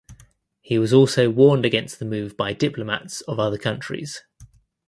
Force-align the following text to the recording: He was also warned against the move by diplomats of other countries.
He 0.61 0.79
was 0.79 0.93
also 0.93 1.29
warned 1.29 1.63
against 1.63 1.99
the 1.99 2.05
move 2.05 2.35
by 2.35 2.53
diplomats 2.53 3.21
of 3.27 3.39
other 3.39 3.59
countries. 3.59 4.23